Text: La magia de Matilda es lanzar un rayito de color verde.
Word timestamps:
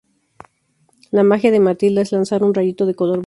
La 1.11 1.21
magia 1.23 1.51
de 1.51 1.59
Matilda 1.59 2.01
es 2.01 2.11
lanzar 2.11 2.43
un 2.43 2.55
rayito 2.55 2.87
de 2.87 2.95
color 2.95 3.17
verde. 3.17 3.19